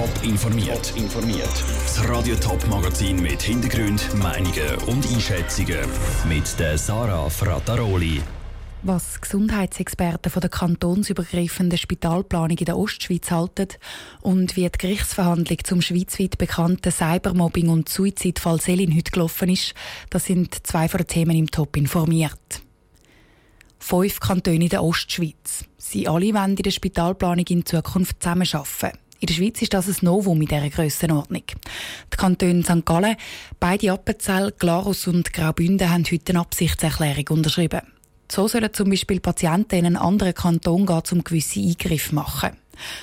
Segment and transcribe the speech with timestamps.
[0.00, 0.94] Top informiert.
[0.96, 1.64] informiert.
[1.84, 5.76] Das Radio Top Magazin mit Hintergrund, Meinungen und Einschätzungen
[6.26, 8.22] mit der Sarah Frataroli.
[8.82, 13.68] Was Gesundheitsexperten von der kantonsübergreifenden Spitalplanung in der Ostschweiz halten
[14.22, 19.74] und wie die Gerichtsverhandlung zum schweizweit bekannten Cybermobbing und Suizidfall Selin heute gelaufen ist,
[20.08, 22.62] das sind zwei von den Themen im Top informiert
[23.82, 25.64] fünf Kantone in der Ostschweiz.
[25.78, 28.98] Sie alle wollen in der Spitalplanung in Zukunft zusammenarbeiten.
[29.20, 31.42] In der Schweiz ist das ein Novum in dieser Grössenordnung.
[32.12, 32.86] Die Kantone St.
[32.86, 33.16] Gallen,
[33.60, 37.82] beide Appenzell, Glarus und Graubünden haben heute eine Absichtserklärung unterschrieben.
[38.32, 42.56] So sollen zum Beispiel Patienten in einen anderen Kanton gehen, um gewisse Eingriffe machen.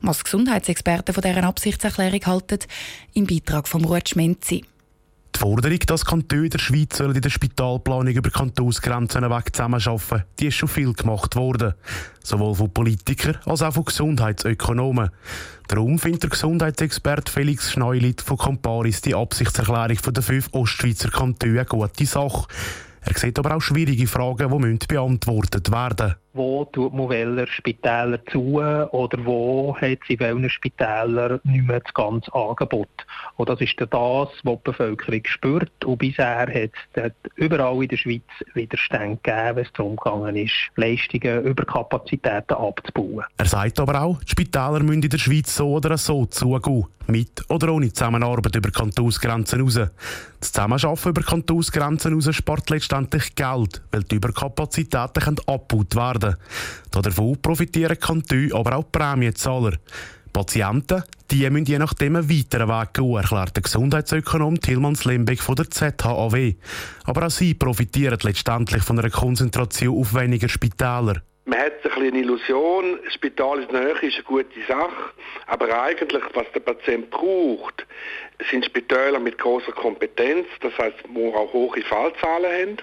[0.00, 2.58] Was Gesundheitsexperten von dieser Absichtserklärung halten,
[3.14, 4.64] im Beitrag von Ruud Schmenzi.
[5.40, 10.56] Die Forderung, dass Kantone der Schweiz in der Spitalplanung über Kantonsgrenzen hinweg zusammenarbeiten die ist
[10.56, 11.72] schon viel gemacht worden.
[12.22, 15.08] Sowohl von Politikern als auch von Gesundheitsökonomen.
[15.66, 21.64] Darum findet der Gesundheitsexperte Felix Schneulit von Camparis die Absichtserklärung der fünf Ostschweizer Kantone eine
[21.64, 22.46] gute Sache.
[23.00, 28.24] Er sieht aber auch schwierige Fragen, die beantwortet werden müssen wo tut man welcher Spitäler
[28.26, 32.88] zu oder wo hat sie welchen Spitäler nicht mehr das ganze Angebot.
[33.36, 35.84] Und das ist das, was die Bevölkerung spürt.
[35.84, 38.22] Und bisher hat es überall in der Schweiz
[38.54, 43.24] Widerstände gegeben, wenn es darum gegangen ist, Leistungen über Kapazitäten abzubauen.
[43.36, 46.86] Er sagt aber auch, die Spitäler müssen in der Schweiz so oder so zugehen.
[47.06, 49.80] Mit oder ohne Zusammenarbeit über Kantonsgrenzen raus.
[50.38, 56.36] Das Zusammenarbeiten über Kantonsgrenzen raus spart letztendlich Geld, weil die Überkapazitäten abgebaut werden werden.
[56.90, 59.76] Davon profitieren Kantone, aber auch die Prämienzahler.
[60.32, 65.54] Patienten die müssen je nachdem einen weiteren Weg gehen, erklärt der Gesundheitsökonom Tilman Slembeck von
[65.54, 66.54] der ZHAW.
[67.04, 71.22] Aber auch sie profitieren letztendlich von einer Konzentration auf weniger Spitäler.
[71.44, 75.12] Man hat ein eine Illusion, das Spital ist nahe, ist eine gute Sache,
[75.46, 77.86] aber eigentlich, was der Patient braucht,
[78.50, 82.76] sind Spitäler mit großer Kompetenz, das heißt, wo auch hohe Fallzahlen haben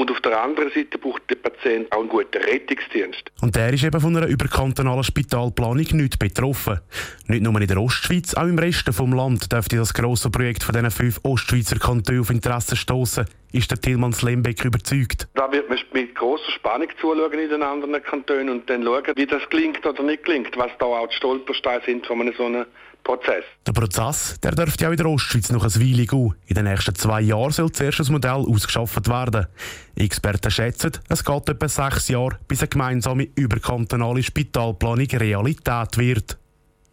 [0.00, 3.30] und auf der anderen Seite braucht der Patient auch einen guten Rettungsdienst.
[3.42, 6.80] Und der ist eben von einer überkantonalen Spitalplanung nicht betroffen.
[7.26, 10.72] Nicht nur in der Ostschweiz, auch im Rest des Land dürfte das grosse Projekt von
[10.72, 13.26] diesen fünf Ostschweizer Kantonen auf Interesse stoßen.
[13.52, 15.28] Ist der Tilmans Lembeck überzeugt?
[15.34, 19.26] Da wird man mit grosser Spannung zuschauen in den anderen Kantonen und dann schauen, wie
[19.26, 22.64] das klingt oder nicht klingt, was da auch die Stolpersteine sind von einem so einem
[23.02, 23.44] Prozess.
[23.66, 26.34] Der Prozess der dürfte auch in der Ostschweiz noch ein Weile gehen.
[26.46, 29.46] In den nächsten zwei Jahren soll zuerst ein Modell ausgeschafft werden.
[29.96, 36.38] Experten schätzen, es geht etwa sechs Jahre, bis eine gemeinsame überkantonale Spitalplanung Realität wird.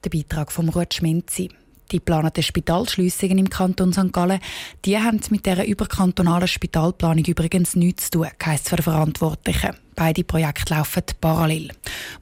[0.04, 1.50] Der Beitrag vom Ruth Schmenzi.
[1.92, 4.12] Die geplanten Spitalschliessungen im Kanton St.
[4.12, 4.42] Gallen,
[4.84, 9.72] die haben mit dieser überkantonalen Spitalplanung übrigens nichts zu tun, heisst für Verantwortlichen.
[9.96, 11.72] Beide Projekte laufen parallel.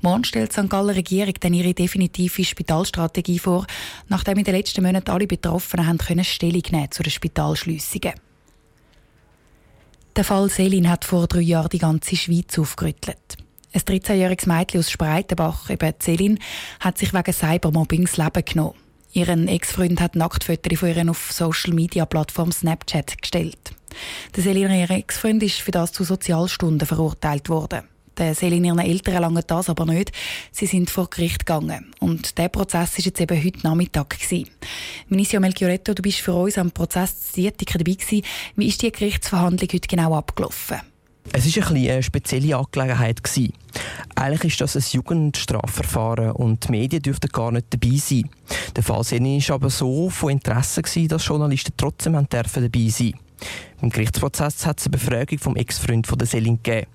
[0.01, 0.69] Morgen stellt die St.
[0.69, 3.65] Galler Regierung dann ihre definitive Spitalstrategie vor,
[4.07, 8.13] nachdem in den letzten Monaten alle Betroffenen haben können Stellung nehmen zu den Spitalschliessungen.
[10.15, 13.37] Der Fall Selin hat vor drei Jahren die ganze Schweiz aufgerüttelt.
[13.73, 16.39] Ein 13-jähriges Mädchen aus Spreitenbach, eben Selin,
[16.79, 18.84] hat sich wegen Cybermobbing das Leben genommen.
[19.15, 23.71] Ihren Ex-Freund hat Nacktfotos von ihr auf Social-Media-Plattform Snapchat gestellt.
[24.35, 27.83] Der Selin, ihr Ex-Freund, ist für das zu Sozialstunden verurteilt worden.
[28.17, 30.11] Der Selin, ihren Eltern lange das aber nicht.
[30.51, 31.93] Sie sind vor Gericht gegangen.
[32.01, 34.19] Und der Prozess war jetzt eben heute Nachmittag.
[34.19, 34.49] Gewesen.
[35.07, 38.25] Vinicio Melchioretto, du bist für uns am Prozess Dietiker dabei gewesen.
[38.57, 40.81] Wie ist die Gerichtsverhandlung heute genau abgelaufen?
[41.38, 43.22] Es war eine spezielle Angelegenheit.
[44.16, 48.29] Eigentlich ist das ein Jugendstrafverfahren und die Medien dürften gar nicht dabei sein.
[48.73, 53.16] Der Fall war aber so von Interesse, dass Journalisten trotzdem dabei sein.
[53.81, 56.88] Im Gerichtsprozess hat es eine Befragung vom Ex-Freund von der Selin gegeben.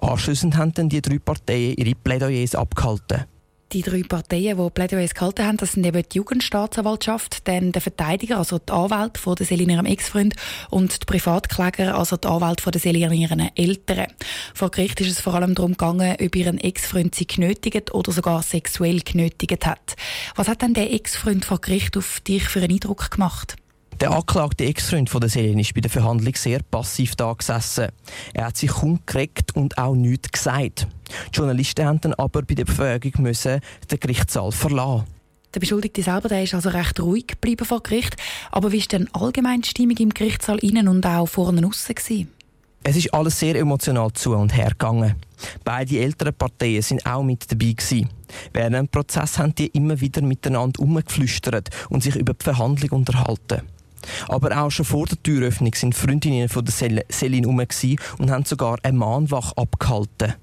[0.00, 3.24] Anschliessend haben dann die drei Parteien ihre Plädoyers abgehalten.
[3.72, 8.38] Die drei Parteien, die Plädoyers gehalten haben, das sind eben die Jugendstaatsanwaltschaft, dann der Verteidiger,
[8.38, 10.34] also die Anwalt von der Selin ihrem Ex-Freund
[10.70, 14.06] und die Privatkläger, also die Anwalt von der Selin ihren Eltern.
[14.54, 18.42] Vor Gericht ist es vor allem darum gegangen, ob ihren Ex-Freund sie genötigt oder sogar
[18.42, 19.96] sexuell genötigt hat.
[20.34, 23.56] Was hat denn der Ex-Freund vor Gericht auf dich für einen Eindruck gemacht?
[24.00, 27.88] Der angeklagte Ex-Freund von der Selin ist bei der Verhandlung sehr passiv da gesessen.
[28.32, 30.86] Er hat sich kaum gekriegt und auch nichts gesagt.
[31.32, 33.60] Die Journalisten mussten dann aber bei der Befragung müssen
[33.90, 35.04] den Gerichtssaal verlassen.
[35.52, 38.16] Der Beschuldigte selber der ist also recht ruhig geblieben vor Gericht.
[38.52, 42.28] Aber wie war denn allgemein die Stimmung im Gerichtssaal innen und auch vorne aussen?
[42.84, 45.16] Es ist alles sehr emotional zu und her gegangen.
[45.64, 48.08] Beide älteren Parteien sind auch mit dabei gewesen.
[48.52, 53.62] Während dem Prozess haben die immer wieder miteinander umgeflüstert und sich über die Verhandlung unterhalten.
[54.28, 56.74] Aber auch schon vor der Türöffnung sind Freundinnen von der
[57.08, 57.62] Selin herum
[58.18, 60.34] und haben sogar eine Mahnwache abgehalten.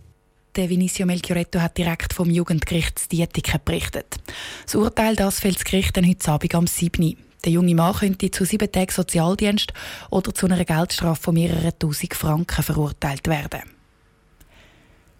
[0.55, 4.15] Der Vinicio Melchioretto hat direkt vom Jugendgericht Dietiken berichtet.
[4.63, 7.17] Das Urteil das fällt das Gericht dann heute Abend am 7.
[7.43, 9.73] Der junge Mann könnte zu sieben Tagen Sozialdienst
[10.09, 13.63] oder zu einer Geldstrafe von mehreren tausend Franken verurteilt werden.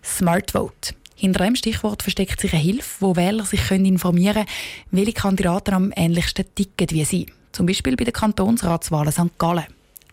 [0.04, 0.96] Smart Vote.
[1.16, 4.48] Hinter dem Stichwort versteckt sich eine Hilfe, wo Wähler sich informieren können,
[4.92, 7.26] welche Kandidaten am ähnlichsten ticken wie sie.
[7.56, 9.38] Zum Beispiel bei den Kantonsratswahlen St.
[9.38, 9.64] Gallen.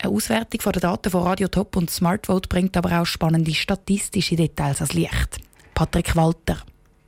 [0.01, 4.81] Eine Auswertung der Daten von Radio Top und Smartvote bringt aber auch spannende statistische Details
[4.81, 5.41] ans Licht.
[5.75, 6.59] Patrick Walter.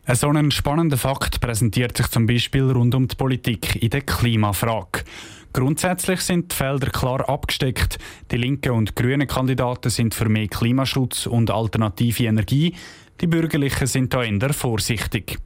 [0.07, 4.01] Ein so ein spannender Fakt präsentiert sich zum Beispiel rund um die Politik in der
[4.01, 5.05] Klimafrage.
[5.53, 7.99] Grundsätzlich sind die Felder klar abgesteckt.
[8.33, 12.75] Die linken und grünen Kandidaten sind für mehr Klimaschutz und alternative Energie.
[13.21, 15.39] Die Bürgerlichen sind da eher vorsichtig.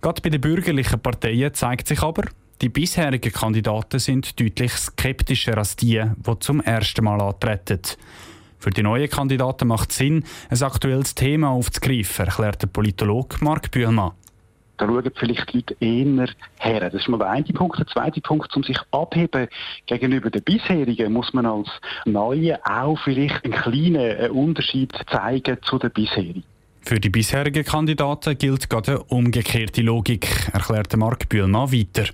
[0.00, 2.24] Gerade bei den bürgerlichen Parteien zeigt sich aber,
[2.62, 7.80] die bisherigen Kandidaten sind deutlich skeptischer als die, die zum ersten Mal antreten.
[8.58, 13.72] Für die neuen Kandidaten macht es Sinn, ein aktuelles Thema aufzugreifen, erklärt der Politologe Marc
[13.72, 14.12] Bühlmann.
[14.76, 16.28] Da schauen vielleicht die Leute eher
[16.58, 16.90] her.
[16.90, 17.78] Das ist mal der eine Punkt.
[17.78, 19.48] Der zweite Punkt, um sich abheben
[19.86, 21.68] gegenüber den bisherigen, muss man als
[22.04, 26.44] Neue auch vielleicht einen kleinen Unterschied zeigen zu den bisherigen.
[26.80, 32.12] Für die bisherigen Kandidaten gilt gerade eine umgekehrte Logik, erklärte Marc Bühlmann weiter.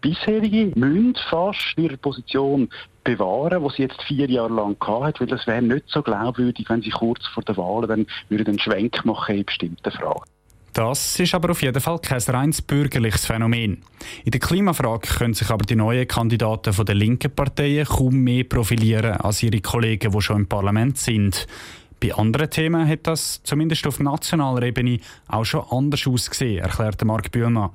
[0.00, 2.68] Bisherige müssen fast ihre Position
[3.04, 6.82] bewahren, die sie jetzt vier Jahre lang hat, weil das wäre nicht so glaubwürdig, wenn
[6.82, 10.22] sie kurz vor der Wahl dann würden einen Schwenk machen in bestimmten Fragen.
[10.74, 13.82] Das ist aber auf jeden Fall kein reins bürgerliches Phänomen.
[14.24, 18.44] In der Klimafrage können sich aber die neuen Kandidaten von der linken Parteien kaum mehr
[18.44, 21.48] profilieren als ihre Kollegen, die schon im Parlament sind.
[22.00, 27.32] Bei anderen Themen hat das zumindest auf nationaler Ebene auch schon anders ausgesehen, erklärte Marc
[27.32, 27.70] Bühlmann.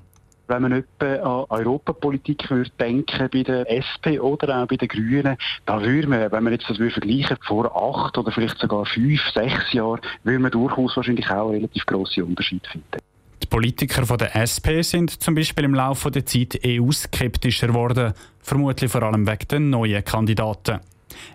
[0.54, 5.36] Wenn man etwa an Europapolitik würde denken bei der SP oder auch bei den Grünen,
[5.66, 9.20] da würde man, wenn man jetzt das würde vergleichen, vor acht oder vielleicht sogar fünf,
[9.34, 13.00] sechs Jahren, würde man durchaus wahrscheinlich auch relativ grosse Unterschiede finden.
[13.42, 18.92] Die Politiker von der SP sind zum Beispiel im Laufe der Zeit EU-skeptischer geworden, vermutlich
[18.92, 20.82] vor allem wegen den neuen Kandidaten.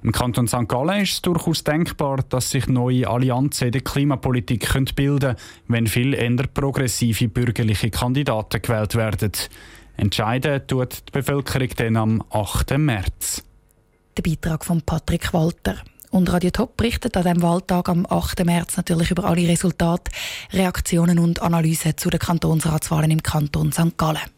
[0.03, 0.69] Im Kanton St.
[0.69, 5.37] Gallen ist es durchaus denkbar, dass sich neue Allianzen in der Klimapolitik bilden können,
[5.69, 9.33] wenn viel eher progressive bürgerliche Kandidaten gewählt werden.
[9.97, 12.79] Entscheiden tut die Bevölkerung dann am 8.
[12.79, 13.43] März.
[14.17, 15.77] Der Beitrag von Patrick Walter.
[16.11, 18.45] Und Radio Top berichtet an diesem Wahltag am 8.
[18.45, 20.11] März natürlich über alle Resultate,
[20.53, 23.99] Reaktionen und Analysen zu den Kantonsratswahlen im Kanton St.
[23.99, 24.38] Gallen.